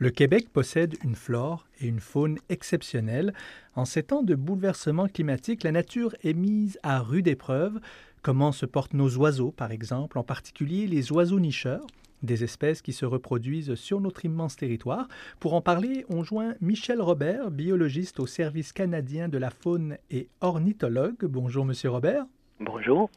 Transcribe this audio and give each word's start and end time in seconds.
Le 0.00 0.10
Québec 0.10 0.48
possède 0.52 0.94
une 1.02 1.16
flore 1.16 1.66
et 1.80 1.88
une 1.88 1.98
faune 1.98 2.38
exceptionnelles. 2.50 3.34
En 3.74 3.84
ces 3.84 4.04
temps 4.04 4.22
de 4.22 4.36
bouleversement 4.36 5.08
climatique, 5.08 5.64
la 5.64 5.72
nature 5.72 6.14
est 6.22 6.34
mise 6.34 6.78
à 6.84 7.00
rude 7.00 7.26
épreuve. 7.26 7.80
Comment 8.22 8.52
se 8.52 8.64
portent 8.64 8.94
nos 8.94 9.16
oiseaux, 9.16 9.50
par 9.50 9.72
exemple, 9.72 10.16
en 10.16 10.22
particulier 10.22 10.86
les 10.86 11.10
oiseaux 11.10 11.40
nicheurs, 11.40 11.84
des 12.22 12.44
espèces 12.44 12.80
qui 12.80 12.92
se 12.92 13.06
reproduisent 13.06 13.74
sur 13.74 14.00
notre 14.00 14.24
immense 14.24 14.54
territoire? 14.54 15.08
Pour 15.40 15.54
en 15.54 15.62
parler, 15.62 16.06
on 16.08 16.22
joint 16.22 16.54
Michel 16.60 17.00
Robert, 17.02 17.50
biologiste 17.50 18.20
au 18.20 18.26
Service 18.28 18.72
canadien 18.72 19.28
de 19.28 19.38
la 19.38 19.50
faune 19.50 19.98
et 20.12 20.28
ornithologue. 20.40 21.24
Bonjour, 21.24 21.64
Monsieur 21.64 21.90
Robert. 21.90 22.24
Bonjour. 22.60 23.10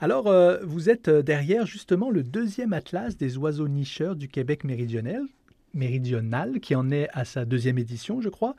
Alors, 0.00 0.28
euh, 0.28 0.58
vous 0.62 0.90
êtes 0.90 1.10
derrière 1.10 1.66
justement 1.66 2.10
le 2.10 2.22
deuxième 2.22 2.72
atlas 2.72 3.16
des 3.16 3.36
oiseaux 3.36 3.66
nicheurs 3.66 4.14
du 4.14 4.28
Québec 4.28 4.62
méridional, 4.62 5.24
méridional, 5.74 6.60
qui 6.60 6.74
en 6.74 6.90
est 6.90 7.08
à 7.12 7.24
sa 7.24 7.44
deuxième 7.44 7.78
édition, 7.78 8.20
je 8.20 8.28
crois. 8.28 8.54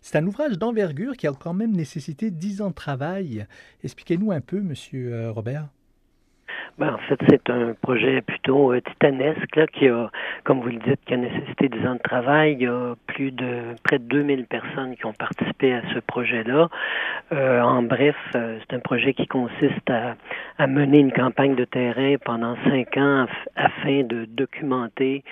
C'est 0.00 0.18
un 0.18 0.26
ouvrage 0.26 0.58
d'envergure 0.58 1.16
qui 1.16 1.26
a 1.26 1.32
quand 1.32 1.54
même 1.54 1.72
nécessité 1.72 2.30
dix 2.30 2.62
ans 2.62 2.70
de 2.70 2.74
travail. 2.74 3.46
Expliquez-nous 3.82 4.30
un 4.30 4.40
peu, 4.40 4.60
Monsieur 4.60 5.12
euh, 5.12 5.32
Robert. 5.32 5.66
Ben, 6.78 6.92
en 6.92 6.98
fait, 6.98 7.18
c'est 7.28 7.50
un 7.50 7.74
projet 7.80 8.20
plutôt 8.20 8.72
euh, 8.72 8.80
titanesque 8.80 9.56
là, 9.56 9.66
qui 9.66 9.88
a, 9.88 10.10
comme 10.44 10.60
vous 10.60 10.68
le 10.68 10.78
dites, 10.78 11.00
qui 11.06 11.14
a 11.14 11.16
nécessité 11.16 11.68
10 11.68 11.86
ans 11.86 11.94
de 11.94 12.02
travail. 12.02 12.52
Il 12.52 12.62
y 12.62 12.66
a 12.66 12.94
plus 13.06 13.32
de 13.32 13.74
près 13.82 13.98
de 13.98 14.04
2000 14.04 14.44
personnes 14.46 14.94
qui 14.94 15.06
ont 15.06 15.14
participé 15.14 15.72
à 15.72 15.82
ce 15.94 15.98
projet-là. 16.00 16.68
Euh, 17.32 17.60
en 17.62 17.82
bref, 17.82 18.16
c'est 18.32 18.74
un 18.74 18.78
projet 18.80 19.14
qui 19.14 19.26
consiste 19.26 19.90
à, 19.90 20.66
mener 20.66 20.98
une 20.98 21.12
campagne 21.12 21.54
de 21.54 21.64
terrain 21.64 22.16
pendant 22.24 22.56
cinq 22.64 22.96
ans 22.96 23.26
afin 23.56 24.02
de 24.02 24.26
documenter 24.26 25.24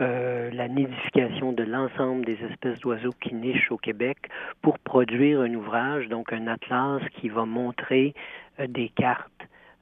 euh, 0.00 0.50
la 0.50 0.66
nidification 0.66 1.52
de 1.52 1.62
l'ensemble 1.62 2.24
des 2.24 2.38
espèces 2.50 2.80
d'oiseaux 2.80 3.14
qui 3.20 3.32
nichent 3.32 3.70
au 3.70 3.76
Québec 3.76 4.18
pour 4.60 4.78
produire 4.80 5.40
un 5.40 5.54
ouvrage, 5.54 6.08
donc 6.08 6.32
un 6.32 6.48
atlas 6.48 7.00
qui 7.20 7.28
va 7.28 7.44
montrer 7.44 8.12
euh, 8.58 8.66
des 8.66 8.88
cartes 8.88 9.30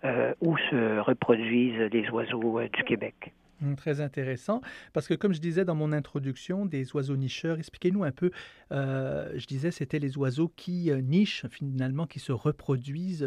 euh, 0.04 0.34
où 0.42 0.58
se 0.58 0.98
reproduisent 0.98 1.90
les 1.92 2.10
oiseaux 2.10 2.60
du 2.60 2.84
Québec. 2.84 3.32
Hum, 3.62 3.74
très 3.74 4.02
intéressant, 4.02 4.60
parce 4.92 5.08
que 5.08 5.14
comme 5.14 5.32
je 5.32 5.40
disais 5.40 5.64
dans 5.64 5.76
mon 5.76 5.92
introduction, 5.92 6.66
des 6.66 6.94
oiseaux 6.94 7.16
nicheurs, 7.16 7.58
expliquez-nous 7.58 8.02
un 8.02 8.10
peu, 8.10 8.32
je 8.70 9.46
disais 9.46 9.70
c'était 9.70 10.00
les 10.00 10.18
oiseaux 10.18 10.52
qui 10.56 10.90
nichent 11.04 11.46
finalement, 11.48 12.06
qui 12.06 12.18
se 12.18 12.32
reproduisent 12.32 13.26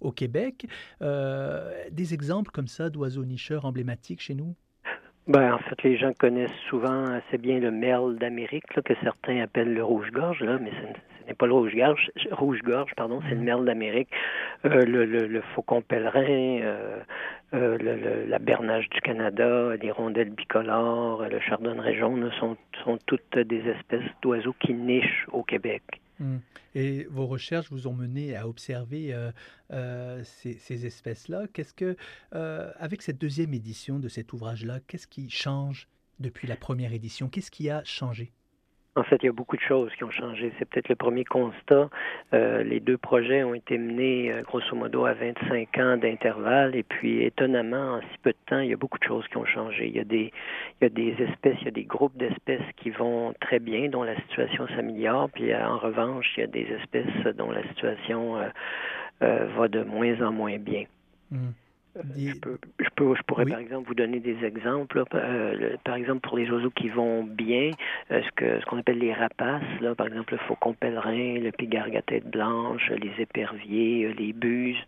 au 0.00 0.10
Québec. 0.10 0.66
des 1.02 2.14
exemples 2.14 2.50
comme 2.50 2.68
ça 2.68 2.88
d'oiseaux 2.88 3.26
nicheurs 3.26 3.66
emblématiques 3.66 4.22
chez 4.22 4.34
nous? 4.34 4.56
Ben, 5.26 5.54
en 5.54 5.58
fait, 5.58 5.82
les 5.82 5.96
gens 5.96 6.12
connaissent 6.12 6.50
souvent 6.68 7.06
assez 7.06 7.38
bien 7.38 7.58
le 7.58 7.70
merle 7.70 8.16
d'Amérique, 8.16 8.66
que 8.66 8.94
certains 9.02 9.40
appellent 9.40 9.72
le 9.72 9.82
rouge-gorge, 9.82 10.40
là, 10.40 10.58
mais 10.60 10.70
ce 10.70 11.28
n'est 11.28 11.34
pas 11.34 11.46
le 11.46 11.54
rouge-gorge, 11.54 12.10
rouge-gorge, 12.30 12.92
pardon, 12.94 13.20
c'est 13.22 13.34
le 13.34 13.40
mm-hmm. 13.40 13.44
merle 13.44 13.64
d'Amérique. 13.64 14.08
Euh, 14.66 14.84
le, 14.84 15.06
le, 15.06 15.26
le, 15.26 15.40
faucon 15.54 15.80
pèlerin, 15.80 16.60
euh, 16.62 17.00
euh, 17.54 17.78
le, 17.78 18.26
la 18.28 18.38
bernage 18.38 18.90
du 18.90 19.00
Canada, 19.00 19.70
les 19.80 19.90
rondelles 19.90 20.30
bicolores, 20.30 21.26
le 21.30 21.40
chardonneret 21.40 21.94
jaune 21.94 22.30
sont, 22.38 22.56
sont 22.84 22.98
toutes 23.06 23.38
des 23.38 23.66
espèces 23.68 24.10
d'oiseaux 24.20 24.54
qui 24.60 24.74
nichent 24.74 25.26
au 25.32 25.42
Québec. 25.42 25.82
Mm. 26.20 26.36
Et 26.74 27.04
vos 27.04 27.26
recherches 27.26 27.70
vous 27.70 27.86
ont 27.86 27.92
mené 27.92 28.36
à 28.36 28.48
observer 28.48 29.12
euh, 29.12 29.32
euh, 29.72 30.22
ces, 30.24 30.86
espèces-là. 30.86 31.46
Qu'est-ce 31.52 31.74
que, 31.74 31.96
euh, 32.34 32.72
avec 32.76 33.02
cette 33.02 33.18
deuxième 33.18 33.54
édition 33.54 33.98
de 33.98 34.08
cet 34.08 34.32
ouvrage-là, 34.32 34.80
qu'est-ce 34.86 35.06
qui 35.06 35.30
change 35.30 35.88
depuis 36.20 36.48
la 36.48 36.56
première 36.56 36.92
édition? 36.92 37.28
Qu'est-ce 37.28 37.50
qui 37.50 37.70
a 37.70 37.82
changé? 37.84 38.32
En 38.96 39.02
fait, 39.02 39.16
il 39.22 39.26
y 39.26 39.28
a 39.28 39.32
beaucoup 39.32 39.56
de 39.56 39.62
choses 39.62 39.92
qui 39.96 40.04
ont 40.04 40.10
changé. 40.10 40.52
C'est 40.58 40.68
peut-être 40.68 40.88
le 40.88 40.94
premier 40.94 41.24
constat. 41.24 41.90
Euh, 42.32 42.62
les 42.62 42.78
deux 42.78 42.96
projets 42.96 43.42
ont 43.42 43.54
été 43.54 43.76
menés 43.76 44.32
euh, 44.32 44.42
grosso 44.42 44.74
modo 44.76 45.04
à 45.04 45.14
25 45.14 45.78
ans 45.78 45.96
d'intervalle 45.96 46.76
et 46.76 46.84
puis 46.84 47.24
étonnamment, 47.24 47.94
en 47.94 48.00
si 48.00 48.18
peu 48.22 48.30
de 48.30 48.36
temps, 48.46 48.60
il 48.60 48.70
y 48.70 48.72
a 48.72 48.76
beaucoup 48.76 48.98
de 48.98 49.04
choses 49.04 49.26
qui 49.28 49.36
ont 49.36 49.46
changé. 49.46 49.88
Il 49.88 49.96
y 49.96 50.00
a 50.00 50.04
des, 50.04 50.32
il 50.80 50.84
y 50.84 50.86
a 50.86 50.88
des 50.88 51.24
espèces, 51.24 51.56
il 51.62 51.64
y 51.64 51.68
a 51.68 51.72
des 51.72 51.84
groupes 51.84 52.16
d'espèces 52.16 52.62
qui 52.76 52.90
vont 52.90 53.34
très 53.40 53.58
bien, 53.58 53.88
dont 53.88 54.04
la 54.04 54.16
situation 54.22 54.68
s'améliore, 54.68 55.28
puis 55.30 55.52
euh, 55.52 55.66
en 55.66 55.78
revanche, 55.78 56.32
il 56.36 56.40
y 56.40 56.44
a 56.44 56.46
des 56.46 56.68
espèces 56.80 57.34
dont 57.36 57.50
la 57.50 57.66
situation 57.68 58.36
va 59.20 59.68
de 59.68 59.82
moins 59.82 60.20
en 60.20 60.32
moins 60.32 60.58
bien. 60.58 60.84
Je, 61.96 62.34
peux, 62.40 62.58
je, 62.80 62.88
peux, 62.96 63.14
je 63.14 63.22
pourrais 63.22 63.46
par 63.46 63.60
exemple 63.60 63.86
vous 63.86 63.94
donner 63.94 64.18
des 64.18 64.44
exemples. 64.44 65.04
Euh, 65.14 65.76
par 65.84 65.94
exemple, 65.94 66.26
pour 66.26 66.36
les 66.36 66.50
oiseaux 66.50 66.70
qui 66.70 66.88
vont 66.88 67.22
bien, 67.22 67.70
euh, 68.10 68.20
ce 68.22 68.30
que 68.32 68.60
ce 68.60 68.66
qu'on 68.66 68.78
appelle 68.78 68.98
les 68.98 69.12
rapaces, 69.12 69.62
là, 69.80 69.94
par 69.94 70.08
exemple 70.08 70.34
le 70.34 70.38
faucon 70.38 70.74
pèlerin, 70.74 71.38
le 71.38 71.50
pigargue 71.52 71.96
à 71.96 72.02
tête 72.02 72.28
blanche, 72.28 72.90
les 72.90 73.22
éperviers, 73.22 74.06
euh, 74.06 74.14
les 74.18 74.32
buses, 74.32 74.82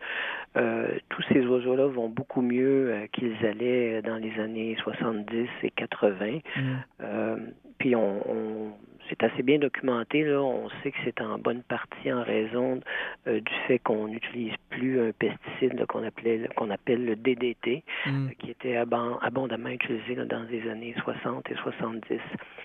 tous 1.11 1.23
ces 1.29 1.47
oiseaux-là 1.47 1.87
vont 1.87 2.09
beaucoup 2.09 2.41
mieux 2.41 3.07
qu'ils 3.13 3.37
allaient 3.45 4.01
dans 4.01 4.17
les 4.17 4.41
années 4.41 4.75
70 4.83 5.49
et 5.63 5.71
80. 5.71 6.39
Mm. 6.57 7.37
puis 7.79 7.95
on, 7.95 8.31
on 8.31 8.73
c'est 9.09 9.23
assez 9.23 9.43
bien 9.43 9.59
documenté. 9.59 10.25
Là. 10.25 10.43
On 10.43 10.69
sait 10.83 10.91
que 10.91 10.99
c'est 11.05 11.21
en 11.21 11.39
bonne 11.39 11.63
partie 11.63 12.13
en 12.13 12.23
raison 12.23 12.81
euh, 13.27 13.41
du 13.41 13.53
fait 13.67 13.79
qu'on 13.79 14.09
n'utilise 14.09 14.55
plus 14.71 15.01
un 15.01 15.13
pesticide 15.13 15.85
qu'on 15.87 16.05
appelait 16.05 16.49
qu'on 16.57 16.71
appelle 16.71 17.05
le 17.05 17.17
DDT, 17.17 17.85
mm. 18.07 18.11
euh, 18.11 18.31
qui 18.39 18.51
était 18.51 18.77
abondamment 18.77 19.71
utilisé 19.71 20.15
dans 20.15 20.43
les 20.51 20.69
années 20.69 20.95
60 21.03 21.51
et 21.51 21.55
70 21.55 22.21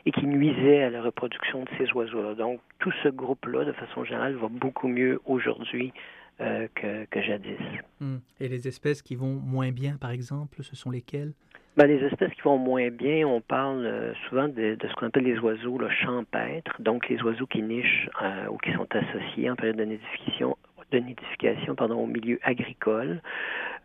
et 0.06 0.12
qui 0.12 0.26
nuisait 0.26 0.84
à 0.84 0.90
la 0.90 1.02
reproduction 1.02 1.64
de 1.64 1.70
ces 1.78 1.92
oiseaux-là. 1.94 2.36
Donc 2.36 2.60
tout 2.80 2.92
ce 3.04 3.10
groupe-là, 3.10 3.66
de 3.66 3.74
façon 3.74 4.04
générale, 4.04 4.36
va 4.36 4.48
beaucoup 4.50 4.88
mieux 4.88 5.20
aujourd'hui 5.26 5.94
euh, 6.42 6.68
que, 6.74 7.06
que, 7.06 7.22
jadis. 7.22 7.60
Mm. 8.00 8.18
Et 8.40 8.48
les 8.48 8.68
espèces 8.68 9.04
qui 9.04 9.16
vont 9.16 9.36
moins 9.36 9.72
bien, 9.72 9.98
par 9.98 10.10
exemple, 10.10 10.64
ce 10.64 10.76
sont 10.76 10.90
lesquelles? 10.90 11.34
Ben, 11.78 11.88
les 11.88 12.04
espèces 12.06 12.34
qui 12.34 12.42
vont 12.42 12.58
moins 12.58 12.90
bien, 12.90 13.26
on 13.26 13.40
parle 13.40 13.86
euh, 13.86 14.14
souvent 14.28 14.48
de, 14.48 14.78
ce 14.82 14.94
qu'on 14.96 15.08
appelle 15.08 15.24
les 15.24 15.40
oiseaux 15.40 15.78
là, 15.78 15.90
champêtres, 15.90 16.76
donc 16.80 17.08
les 17.08 17.22
oiseaux 17.22 17.48
qui 17.48 17.62
nichent 17.62 18.10
euh, 18.22 18.48
ou 18.50 18.58
qui 18.58 18.74
sont 18.74 18.88
associés 18.94 19.50
en 19.50 19.56
période 19.56 19.78
de 19.78 19.86
nidification, 19.86 20.58
de 20.92 20.98
nidification 21.00 21.76
pardon, 21.76 22.00
au 22.00 22.08
milieu 22.08 22.40
agricole. 22.44 23.22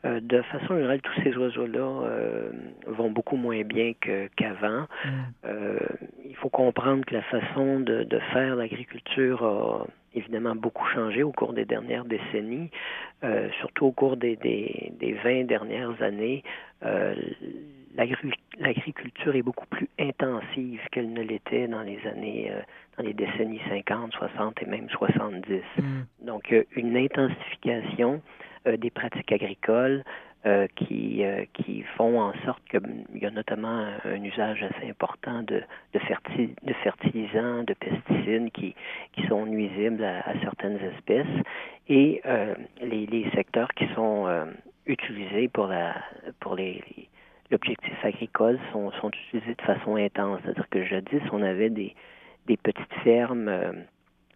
Euh, 0.04 0.20
de 0.20 0.42
façon 0.42 0.74
générale, 0.74 1.00
tous 1.00 1.22
ces 1.22 1.36
oiseaux-là 1.36 2.10
vont 2.86 3.10
beaucoup 3.10 3.36
moins 3.36 3.62
bien 3.62 3.92
qu'avant. 4.36 4.86
Mm. 5.04 5.48
Faut 6.46 6.50
comprendre 6.50 7.04
que 7.04 7.14
la 7.14 7.22
façon 7.22 7.80
de, 7.80 8.04
de 8.04 8.18
faire 8.32 8.54
l'agriculture 8.54 9.42
a 9.42 9.86
évidemment 10.14 10.54
beaucoup 10.54 10.86
changé 10.94 11.22
au 11.24 11.32
cours 11.32 11.52
des 11.52 11.64
dernières 11.64 12.04
décennies, 12.04 12.70
surtout 13.58 13.86
au 13.86 13.92
cours 13.92 14.16
des, 14.16 14.36
des, 14.36 14.92
des 14.98 15.12
20 15.12 15.44
dernières 15.44 16.00
années 16.00 16.44
l'agriculture 18.58 19.34
est 19.34 19.42
beaucoup 19.42 19.66
plus 19.66 19.88
intensive 19.98 20.80
qu'elle 20.92 21.12
ne 21.12 21.22
l'était 21.22 21.68
dans 21.68 21.82
les 21.82 21.98
années, 22.06 22.50
euh, 22.50 22.60
dans 22.96 23.04
les 23.04 23.14
décennies 23.14 23.60
50, 23.68 24.12
60 24.12 24.62
et 24.62 24.66
même 24.66 24.88
70. 24.90 25.62
Mm. 25.78 25.82
Donc, 26.26 26.54
une 26.76 26.96
intensification 26.96 28.22
euh, 28.66 28.76
des 28.76 28.90
pratiques 28.90 29.32
agricoles 29.32 30.04
euh, 30.46 30.66
qui, 30.76 31.22
qui 31.54 31.82
font 31.96 32.20
en 32.20 32.32
sorte 32.44 32.62
qu'il 32.70 33.20
y 33.20 33.26
a 33.26 33.30
notamment 33.30 33.86
un 34.04 34.22
usage 34.22 34.62
assez 34.62 34.88
important 34.88 35.42
de, 35.42 35.62
de, 35.92 36.00
de 36.62 36.72
fertilisants, 36.84 37.64
de 37.64 37.74
pesticides 37.74 38.50
qui, 38.52 38.74
qui 39.12 39.26
sont 39.26 39.46
nuisibles 39.46 40.04
à, 40.04 40.32
certaines 40.42 40.78
espèces 40.78 41.44
et 41.88 42.22
les, 42.80 43.06
les, 43.06 43.30
secteurs 43.34 43.68
qui 43.74 43.86
sont 43.94 44.26
utilisés 44.86 45.48
pour, 45.48 45.66
la, 45.66 45.94
pour 46.40 46.54
les 46.54 46.82
l'objectif 47.50 48.04
agricole 48.04 48.58
sont, 48.72 48.90
sont 48.92 49.10
utilisés 49.10 49.54
de 49.54 49.62
façon 49.62 49.96
intense. 49.96 50.40
C'est-à-dire 50.44 50.68
que 50.70 50.84
jadis, 50.84 51.22
on 51.32 51.42
avait 51.42 51.70
des, 51.70 51.94
des 52.46 52.56
petites 52.56 52.94
fermes 53.04 53.48
euh, 53.48 53.72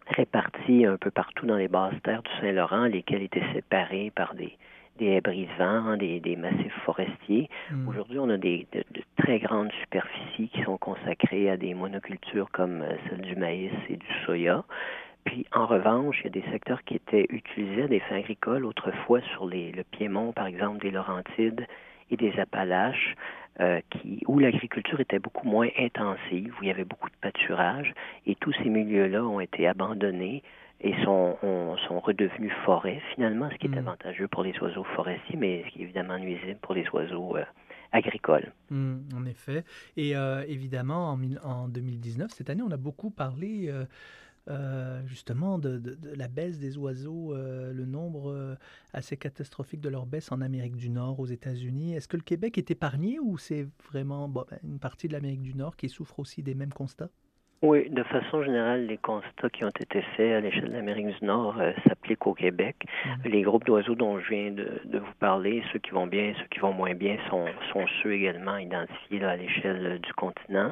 réparties 0.07 0.85
un 0.85 0.97
peu 0.97 1.11
partout 1.11 1.45
dans 1.45 1.57
les 1.57 1.67
basses 1.67 2.01
terres 2.03 2.23
du 2.23 2.31
Saint-Laurent, 2.39 2.85
lesquelles 2.85 3.23
étaient 3.23 3.53
séparées 3.53 4.11
par 4.15 4.33
des, 4.35 4.57
des 5.01 5.07
haies 5.07 5.21
brise-vents, 5.21 5.97
des, 5.97 6.19
des, 6.19 6.35
massifs 6.35 6.77
forestiers. 6.85 7.49
Hmm. 7.71 7.87
Aujourd'hui, 7.87 8.19
on 8.19 8.29
a 8.29 8.37
des, 8.37 8.67
de, 8.71 8.83
très 9.17 9.39
grandes 9.39 9.71
superficies 9.81 10.49
qui 10.49 10.61
sont 10.63 10.77
consacrées 10.77 11.49
à 11.49 11.57
des 11.57 11.73
monocultures 11.73 12.49
comme 12.51 12.83
euh, 12.83 12.93
celle 13.09 13.21
du 13.21 13.35
maïs 13.35 13.73
et 13.89 13.97
du 13.97 14.13
soya. 14.25 14.63
Puis, 15.23 15.45
en 15.53 15.65
revanche, 15.65 16.19
il 16.21 16.23
y 16.25 16.27
a 16.27 16.41
des 16.41 16.51
secteurs 16.51 16.83
qui 16.83 16.95
étaient 16.95 17.25
utilisés 17.29 17.83
à 17.83 17.87
des 17.87 17.99
fins 18.01 18.17
agricoles 18.17 18.63
autrefois 18.63 19.21
sur 19.33 19.47
les, 19.47 19.71
le 19.71 19.83
Piémont, 19.83 20.33
par 20.33 20.45
exemple, 20.45 20.79
des 20.79 20.91
Laurentides, 20.91 21.65
et 22.11 22.17
des 22.17 22.37
Appalaches, 22.39 23.15
euh, 23.59 23.79
qui, 23.89 24.21
où 24.27 24.37
l'agriculture 24.37 24.99
était 24.99 25.19
beaucoup 25.19 25.47
moins 25.47 25.69
intensive, 25.79 26.53
où 26.59 26.63
il 26.63 26.67
y 26.67 26.71
avait 26.71 26.83
beaucoup 26.83 27.09
de 27.09 27.15
pâturage, 27.21 27.93
et 28.27 28.35
tous 28.35 28.53
ces 28.61 28.69
milieux-là 28.69 29.23
ont 29.23 29.39
été 29.39 29.67
abandonnés 29.67 30.43
et 30.83 30.93
sont, 31.03 31.37
sont 31.87 31.99
redevenus 31.99 32.53
forêts, 32.65 33.01
finalement, 33.13 33.49
ce 33.51 33.57
qui 33.57 33.67
est 33.67 33.69
mm. 33.69 33.77
avantageux 33.77 34.27
pour 34.27 34.43
les 34.43 34.57
oiseaux 34.59 34.83
forestiers, 34.95 35.37
mais 35.37 35.63
ce 35.65 35.73
qui 35.73 35.79
est 35.79 35.83
évidemment 35.83 36.17
nuisible 36.17 36.57
pour 36.61 36.73
les 36.73 36.87
oiseaux 36.89 37.37
euh, 37.37 37.43
agricole. 37.91 38.51
Mmh, 38.69 38.95
en 39.15 39.25
effet. 39.25 39.63
Et 39.97 40.13
évidemment, 40.47 41.11
en, 41.11 41.19
en, 41.43 41.67
2019, 41.67 42.31
cette 42.31 42.49
année, 42.49 42.63
on 42.63 42.71
a 42.71 42.77
beaucoup 42.77 43.11
parlé 43.11 43.69
euh, 44.49 45.05
justement 45.05 45.59
de, 45.59 45.97
la 46.15 46.27
baisse 46.27 46.57
des 46.57 46.75
oiseaux, 46.75 47.35
euh, 47.35 47.71
le 47.73 47.85
nombre 47.85 48.31
euh, 48.31 48.55
assez 48.91 49.15
catastrophique 49.15 49.81
de 49.81 49.89
leur 49.89 50.07
baisse 50.07 50.31
en 50.31 50.41
Amérique 50.41 50.75
du 50.75 50.89
Nord, 50.89 51.19
aux 51.19 51.27
États-Unis. 51.27 51.93
Est-ce 51.93 52.07
que 52.07 52.17
le 52.17 52.23
Québec 52.23 52.57
est 52.57 52.71
épargné 52.71 53.19
ou 53.19 53.37
c'est 53.37 53.67
vraiment 53.91 54.27
ben, 54.27 54.45
une 54.63 54.79
partie 54.79 55.07
de 55.07 55.13
l'Amérique 55.13 55.43
du 55.43 55.53
Nord 55.53 55.75
qui 55.75 55.89
souffre 55.89 56.19
aussi 56.19 56.41
des 56.41 56.55
mêmes 56.55 56.73
constats? 56.73 57.09
Oui, 57.61 57.89
de 57.91 58.01
façon 58.03 58.43
générale, 58.43 58.87
les 58.87 58.97
constats 58.97 59.49
qui 59.51 59.63
ont 59.63 59.69
été 59.69 60.01
faits 60.17 60.33
à 60.33 60.39
l'échelle 60.39 60.69
de 60.69 60.73
l'Amérique 60.73 61.07
du 61.19 61.25
Nord 61.25 61.61
s'appliquent 61.87 62.25
au 62.25 62.33
Québec. 62.33 62.75
Mmh. 63.05 63.29
Les 63.29 63.43
groupes 63.43 63.65
d'oiseaux 63.65 63.93
dont 63.93 64.19
je 64.19 64.29
viens 64.29 64.51
de, 64.51 64.97
vous 64.97 65.13
parler, 65.19 65.61
ceux 65.71 65.77
qui 65.77 65.91
vont 65.91 66.07
bien, 66.07 66.33
ceux 66.39 66.47
qui 66.47 66.59
vont 66.59 66.73
moins 66.73 66.95
bien, 66.95 67.17
sont, 67.29 67.45
sont 67.71 67.85
ceux 68.01 68.13
également 68.13 68.57
identifiés 68.57 69.23
à 69.23 69.35
l'échelle 69.35 69.99
du 70.01 70.11
continent. 70.13 70.71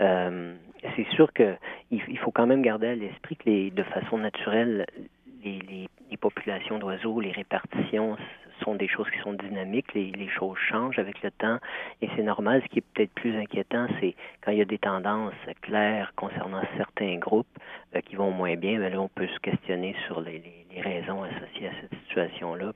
Euh, 0.00 0.54
c'est 0.96 1.06
sûr 1.14 1.32
que 1.32 1.54
il, 1.90 2.18
faut 2.18 2.32
quand 2.32 2.46
même 2.46 2.62
garder 2.62 2.88
à 2.88 2.94
l'esprit 2.94 3.36
que 3.36 3.48
les, 3.48 3.70
de 3.70 3.82
façon 3.84 4.18
naturelle, 4.18 4.86
les, 5.44 5.60
les, 5.70 5.88
les 6.16 6.30
populations 6.30 6.78
d'oiseaux, 6.78 7.20
les 7.20 7.32
répartitions 7.32 8.16
sont 8.64 8.74
des 8.74 8.88
choses 8.88 9.06
qui 9.10 9.18
sont 9.18 9.34
dynamiques, 9.34 9.92
les, 9.92 10.28
choses 10.28 10.56
changent 10.56 10.98
avec 10.98 11.22
le 11.22 11.30
temps 11.30 11.58
et 12.00 12.08
c'est 12.16 12.22
normal. 12.22 12.62
Ce 12.62 12.68
qui 12.68 12.78
est 12.78 12.84
peut-être 12.94 13.12
plus 13.12 13.36
inquiétant, 13.36 13.86
c'est 14.00 14.14
quand 14.40 14.50
il 14.50 14.58
y 14.58 14.62
a 14.62 14.64
des 14.64 14.78
tendances 14.78 15.34
claires 15.60 16.12
concernant 16.16 16.62
certains 16.78 17.16
groupes 17.16 17.58
euh, 17.94 18.00
qui 18.00 18.16
vont 18.16 18.30
moins 18.30 18.56
bien, 18.56 18.78
mais 18.78 18.88
là 18.88 18.98
on 18.98 19.08
peut 19.08 19.26
se 19.26 19.38
questionner 19.40 19.94
sur 20.06 20.22
les, 20.22 20.42
raisons 20.80 21.22
associées 21.22 21.68
à 21.68 21.72
cette 21.82 21.98
situation-là, 22.06 22.72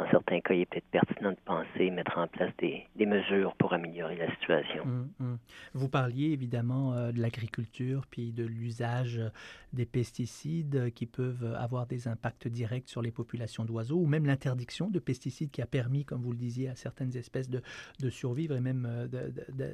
dans 0.00 0.10
certains 0.10 0.40
cas, 0.40 0.54
il 0.54 0.62
est 0.62 0.66
peut-être 0.66 0.90
pertinent 0.90 1.32
de 1.32 1.38
penser 1.44 1.90
mettre 1.90 2.16
en 2.16 2.26
place 2.26 2.52
des, 2.58 2.86
des 2.96 3.04
mesures 3.04 3.54
pour 3.56 3.72
améliorer 3.74 4.16
la 4.16 4.30
situation. 4.36 4.82
Hum, 4.84 5.10
hum. 5.20 5.38
Vous 5.74 5.88
parliez 5.88 6.28
évidemment 6.30 6.94
euh, 6.94 7.12
de 7.12 7.20
l'agriculture 7.20 8.06
puis 8.10 8.32
de 8.32 8.44
l'usage 8.44 9.18
euh, 9.18 9.28
des 9.74 9.84
pesticides 9.84 10.90
qui 10.94 11.04
peuvent 11.04 11.54
avoir 11.58 11.86
des 11.86 12.08
impacts 12.08 12.48
directs 12.48 12.88
sur 12.88 13.02
les 13.02 13.10
populations 13.10 13.64
d'oiseaux 13.64 13.98
ou 13.98 14.06
même 14.06 14.24
l'interdiction 14.24 14.88
de 14.88 14.98
pesticides 14.98 15.50
qui 15.50 15.60
a 15.60 15.66
permis, 15.66 16.04
comme 16.04 16.22
vous 16.22 16.32
le 16.32 16.38
disiez, 16.38 16.68
à 16.68 16.76
certaines 16.76 17.14
espèces 17.16 17.50
de, 17.50 17.60
de 18.00 18.10
survivre 18.10 18.56
et 18.56 18.60
même 18.60 18.86
euh, 18.88 19.06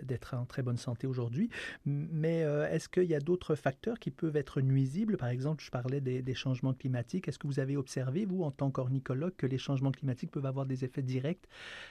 d'être 0.02 0.34
en 0.34 0.44
très 0.44 0.62
bonne 0.62 0.76
santé 0.76 1.06
aujourd'hui. 1.06 1.50
Mais 1.84 2.40
est-ce 2.70 2.88
qu'il 2.88 3.04
y 3.04 3.14
a 3.14 3.20
d'autres 3.20 3.54
facteurs 3.54 3.98
qui 3.98 4.10
peuvent 4.10 4.36
être 4.36 4.60
nuisibles? 4.60 5.16
Par 5.16 5.28
exemple, 5.28 5.62
je 5.62 5.70
parlais 5.70 6.00
des, 6.00 6.20
des 6.20 6.34
changements 6.34 6.74
climatiques. 6.74 7.28
Est-ce 7.28 7.38
que 7.38 7.46
vous 7.46 7.60
avez 7.60 7.76
observé, 7.76 8.24
vous, 8.24 8.42
en 8.42 8.50
tant 8.50 8.70
qu'ornicologue, 8.70 9.34
que 9.36 9.46
les 9.46 9.58
changements 9.58 9.92
climatiques 9.92 10.15
peuvent 10.24 10.46
avoir 10.46 10.64
des 10.64 10.84
effets 10.84 11.02
directs. 11.02 11.46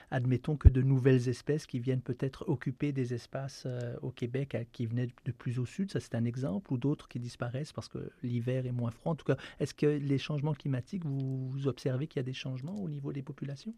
Admettons 0.10 0.58
que 0.58 0.70
de 0.70 0.82
nouvelles 0.82 1.30
espèces 1.30 1.68
qui 1.68 1.80
viennent 1.80 2.02
peut-être 2.02 2.50
occuper 2.50 2.92
des 2.92 3.14
espaces 3.14 3.64
euh, 3.68 3.96
au 4.02 4.10
Québec 4.10 4.58
qui 4.72 4.88
venaient 4.88 5.10
de 5.26 5.32
plus 5.32 5.60
au 5.60 5.66
sud, 5.66 5.92
ça 5.92 6.00
c'est 6.00 6.16
un 6.16 6.26
exemple, 6.26 6.74
ou 6.74 6.78
d'autres 6.78 7.08
qui 7.08 7.20
disparaissent 7.20 7.74
parce 7.74 7.90
que 7.90 8.10
l'hiver 8.24 8.66
est 8.66 8.72
moins 8.72 8.92
froid. 8.92 9.12
En 9.12 9.16
tout 9.16 9.26
cas, 9.26 9.38
est-ce 9.60 9.74
que 9.74 9.86
les 9.86 10.18
changements 10.18 10.54
climatiques, 10.54 11.06
vous 11.06 11.68
observez 11.68 12.08
qu'il 12.08 12.20
y 12.20 12.22
a 12.22 12.24
des 12.24 12.34
changements 12.34 12.82
au 12.82 12.90
niveau 12.90 13.14
des 13.14 13.22
populations? 13.22 13.74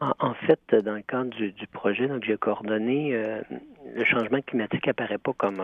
En, 0.00 0.34
fait, 0.34 0.74
dans 0.74 0.94
le 0.94 1.02
cadre 1.02 1.30
du, 1.30 1.66
projet 1.66 2.08
que 2.08 2.24
j'ai 2.24 2.36
coordonné, 2.38 3.14
euh, 3.14 3.42
le 3.94 4.04
changement 4.04 4.40
climatique 4.40 4.88
apparaît 4.88 5.18
pas 5.18 5.32
comme 5.34 5.60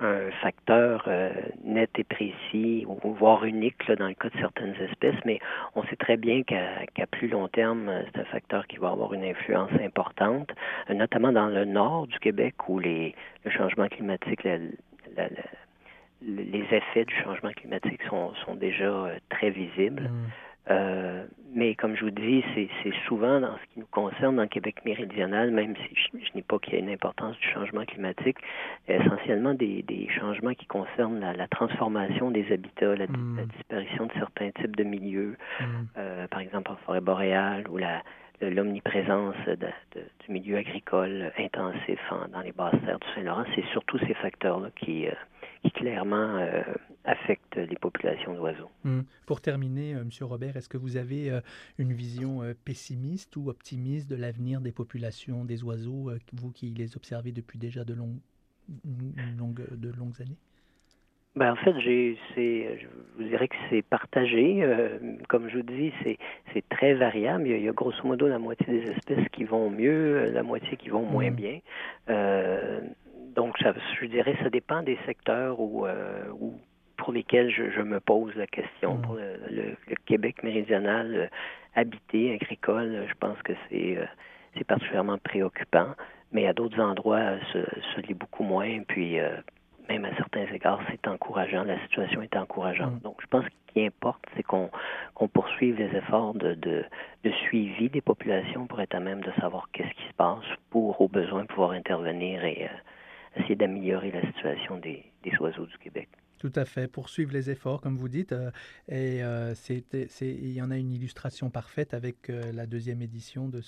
un, 0.00 0.30
facteur 0.42 1.04
euh, 1.08 1.30
net 1.64 1.90
et 1.98 2.04
précis, 2.04 2.86
ou 2.86 3.12
voire 3.12 3.44
unique 3.44 3.90
dans 3.92 4.08
le 4.08 4.14
cas 4.14 4.30
de 4.30 4.38
certaines 4.38 4.74
espèces, 4.76 5.22
mais 5.24 5.40
on 5.74 5.82
sait 5.84 5.96
très 5.96 6.16
bien 6.16 6.42
qu'à 6.42 7.06
plus 7.10 7.28
long 7.28 7.48
terme, 7.48 7.90
c'est 8.06 8.20
un 8.20 8.24
facteur 8.24 8.66
qui 8.66 8.78
va 8.78 8.90
avoir 8.90 9.12
une 9.12 9.24
influence 9.24 9.72
importante, 9.82 10.50
notamment 10.88 11.32
dans 11.32 11.48
le 11.48 11.64
nord 11.64 12.06
du 12.06 12.18
Québec 12.18 12.54
où 12.68 12.78
les, 12.78 13.14
le 13.44 13.50
changement 13.50 13.88
climatique, 13.88 14.46
les 16.22 16.64
effets 16.70 17.04
du 17.04 17.14
changement 17.22 17.52
climatique 17.52 18.00
sont, 18.08 18.32
sont 18.44 18.54
déjà 18.54 18.84
euh, 18.84 19.18
très 19.28 19.50
visibles. 19.50 20.04
Mmh. 20.04 20.30
Euh, 20.70 21.24
mais 21.54 21.74
comme 21.74 21.96
je 21.96 22.04
vous 22.04 22.10
dis, 22.10 22.44
c'est 22.54 22.68
souvent 23.06 23.40
dans 23.40 23.56
ce 23.56 23.72
qui 23.72 23.80
nous 23.80 23.86
concerne 23.86 24.36
dans 24.36 24.42
le 24.42 24.48
Québec 24.48 24.84
méridional, 24.84 25.50
même 25.50 25.74
si 25.76 25.94
je, 25.94 26.18
je 26.18 26.34
n'ai 26.34 26.42
pas 26.42 26.58
qu'il 26.58 26.74
y 26.74 26.76
ait 26.76 26.80
une 26.80 26.90
importance 26.90 27.38
du 27.38 27.48
changement 27.48 27.84
climatique, 27.84 28.36
essentiellement 28.88 29.54
des, 29.54 29.82
des 29.82 30.08
changements 30.10 30.54
qui 30.54 30.66
concernent 30.66 31.20
la, 31.20 31.32
la, 31.32 31.48
transformation 31.48 32.30
des 32.30 32.52
habitats, 32.52 32.96
la, 32.96 33.06
hmm. 33.06 33.46
disparition 33.56 34.06
de 34.06 34.12
certains 34.14 34.50
types 34.50 34.76
de 34.76 34.84
milieux, 34.84 35.36
hmm. 35.60 35.64
euh, 35.96 36.26
par 36.28 36.40
exemple 36.40 36.72
en 36.72 36.76
forêt 36.84 37.00
boréale 37.00 37.68
ou 37.68 37.78
la 37.78 38.02
l'omniprésence 38.42 39.34
du 39.46 40.32
milieu 40.32 40.58
agricole 40.58 41.32
intensif 41.38 41.98
dans 42.32 42.40
les 42.42 42.52
basses 42.52 42.74
terres 42.84 42.98
du 42.98 43.06
Saint-Laurent, 43.14 43.44
c'est 43.54 43.64
surtout 43.72 43.98
ces 44.00 44.12
facteurs-là 44.12 44.68
qui, 44.76 45.06
euh, 45.06 45.12
qui 45.62 45.70
clairement 45.70 46.38
affectent 47.06 47.56
les 47.56 47.76
populations 47.76 48.34
d'oiseaux. 48.34 48.70
Hum. 48.84 49.04
Pour 49.26 49.40
terminer, 49.40 49.94
euh, 49.94 50.04
Monsieur 50.04 50.26
Robert, 50.26 50.56
est-ce 50.56 50.68
que 50.68 50.76
vous 50.76 50.96
avez 50.96 51.30
euh, 51.30 51.40
une 51.78 51.92
vision 51.92 52.42
pessimiste 52.64 53.36
ou 53.36 53.48
optimiste 53.48 54.10
de 54.10 54.16
l'avenir 54.16 54.60
des 54.60 54.72
populations 54.72 55.44
des 55.44 55.62
oiseaux, 55.64 56.10
vous 56.32 56.50
qui 56.52 56.70
les 56.70 56.96
observez 56.96 57.32
depuis 57.32 57.58
déjà 57.58 57.84
de, 57.84 57.94
longues, 57.94 58.20
de 58.68 59.90
longues 59.90 60.20
années? 60.20 60.36
Ben, 61.36 61.52
en 61.52 61.56
fait, 61.56 61.78
j'ai, 61.80 62.18
c'est, 62.34 62.78
je 62.80 62.86
vous 63.16 63.28
dirais 63.28 63.46
que 63.46 63.56
c'est 63.68 63.82
partagé. 63.82 64.66
comme 65.28 65.48
je 65.50 65.58
vous 65.58 65.62
dis, 65.62 65.92
c'est, 66.02 66.16
c'est 66.54 66.66
très 66.70 66.94
variable. 66.94 67.46
Il 67.46 67.62
y, 67.62 67.68
a, 67.68 67.72
grosso 67.72 68.02
modo 68.04 68.26
la 68.26 68.38
moitié 68.38 68.66
des 68.66 68.90
espèces 68.90 69.28
qui 69.32 69.44
vont 69.44 69.70
mieux, 69.70 70.30
la 70.30 70.42
moitié 70.42 70.78
qui 70.78 70.88
vont 70.88 71.04
moins 71.04 71.28
hum. 71.28 71.34
bien. 71.34 71.60
Euh, 72.08 72.80
donc, 73.36 73.58
ça, 73.58 73.74
je 74.00 74.06
dirais, 74.06 74.34
ça 74.42 74.48
dépend 74.48 74.82
des 74.82 74.98
secteurs 75.04 75.60
où, 75.60 75.84
euh, 75.86 76.24
pour 76.96 77.12
lesquels 77.12 77.50
je, 77.50 77.82
me 77.82 78.00
pose 78.00 78.34
la 78.34 78.46
question. 78.46 78.94
Mm. 78.94 79.02
Pour 79.02 79.14
le, 79.14 79.76
Québec 80.06 80.42
méridional, 80.42 81.14
euh, 81.14 81.26
habité, 81.74 82.34
agricole, 82.34 83.06
je 83.08 83.14
pense 83.18 83.40
que 83.42 83.52
c'est 83.68 83.98
euh, 83.98 84.06
c'est 84.56 84.64
particulièrement 84.64 85.18
préoccupant. 85.18 85.88
Mais 86.32 86.46
à 86.46 86.52
d'autres 86.52 86.80
endroits, 86.80 87.38
ce, 87.52 87.58
ce 87.94 88.00
l'est 88.00 88.14
beaucoup 88.14 88.42
moins. 88.42 88.80
Puis, 88.88 89.18
même 89.88 90.04
à 90.04 90.16
certains 90.16 90.46
égards, 90.46 90.80
c'est 90.90 91.06
encourageant. 91.06 91.62
La 91.62 91.78
situation 91.82 92.22
est 92.22 92.34
encourageante. 92.36 92.94
Mm. 92.94 93.00
Donc, 93.00 93.16
je 93.20 93.26
pense 93.26 93.44
que 93.44 93.50
ce 93.50 93.72
qui 93.74 93.86
importe, 93.86 94.24
c'est 94.34 94.42
qu'on 94.42 94.70
poursuive 95.32 95.76
les 95.76 95.94
efforts 95.96 96.34
de, 96.34 96.54
de, 96.54 96.84
de, 97.22 97.30
suivi 97.46 97.90
des 97.90 98.00
populations 98.00 98.66
pour 98.66 98.80
être 98.80 98.94
à 98.94 99.00
même 99.00 99.20
de 99.20 99.30
savoir 99.40 99.68
qu'est-ce 99.72 99.94
qui 99.94 100.08
se 100.08 100.14
passe 100.14 100.44
pour, 100.70 101.00
au 101.00 101.08
besoin, 101.08 101.44
pouvoir 101.44 101.72
intervenir 101.72 102.44
et 102.44 102.68
essayer 103.36 103.54
d'améliorer 103.54 104.10
la 104.10 104.22
situation 104.22 104.78
des, 104.78 105.04
oiseaux 105.40 105.66
du 105.66 105.78
Québec. 105.78 106.08
Tout 106.38 106.52
à 106.54 106.66
fait, 106.66 106.86
poursuivre 106.86 107.32
les 107.32 107.48
efforts, 107.48 107.80
comme 107.80 107.96
vous 107.96 108.08
dites. 108.08 108.32
Euh, 108.32 108.50
et 108.88 109.22
euh, 109.22 109.54
il 109.70 110.52
y 110.52 110.60
en 110.60 110.70
a 110.70 110.76
une 110.76 110.92
illustration 110.92 111.48
parfaite 111.48 111.94
avec 111.94 112.28
euh, 112.28 112.52
la 112.52 112.66
deuxième 112.66 113.00
édition 113.00 113.48
de, 113.48 113.62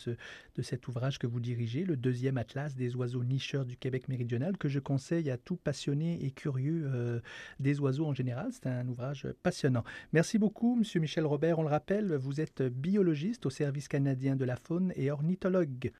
de 0.56 0.62
cet 0.62 0.86
ouvrage 0.86 1.18
que 1.18 1.26
vous 1.26 1.40
dirigez, 1.40 1.84
le 1.84 1.96
deuxième 1.96 2.36
atlas 2.36 2.76
des 2.76 2.94
oiseaux 2.94 3.24
nicheurs 3.24 3.64
du 3.64 3.76
Québec 3.76 4.08
méridional, 4.08 4.58
que 4.58 4.68
je 4.68 4.80
conseille 4.80 5.30
à 5.30 5.38
tout 5.38 5.56
passionné 5.56 6.24
et 6.24 6.30
curieux 6.30 7.22
des 7.58 7.80
oiseaux 7.80 8.06
en 8.06 8.14
général. 8.14 8.50
C'est 8.52 8.66
un 8.66 8.86
ouvrage 8.88 9.26
passionnant. 9.42 9.84
Merci 10.12 10.38
beaucoup, 10.38 10.76
Monsieur 10.76 11.00
Michel 11.00 11.26
Robert. 11.26 11.58
On 11.58 11.62
le 11.62 11.68
rappelle, 11.68 12.14
vous 12.16 12.40
êtes 12.40 12.62
biologiste 12.62 13.46
au 13.46 13.50
Service 13.50 13.88
canadien 13.88 14.36
de 14.36 14.44
la 14.44 14.56
faune 14.56 14.92
et 14.96 15.10
ornithologue. 15.10 15.90